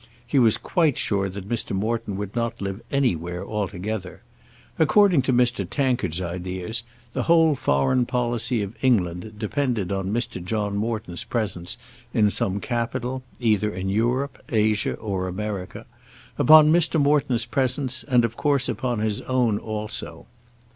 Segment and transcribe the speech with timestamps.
[0.25, 1.73] He was quite sure that Mr.
[1.75, 4.23] Morton would not live anywhere altogether.
[4.79, 5.63] According to Mr.
[5.69, 6.81] Tankard's ideas,
[7.13, 10.43] the whole foreign policy of England depended on Mr.
[10.43, 11.77] John Morton's presence
[12.15, 15.85] in some capital, either in Europe, Asia, or America,
[16.35, 16.99] upon Mr.
[16.99, 20.25] Morton's presence, and of course upon his own also.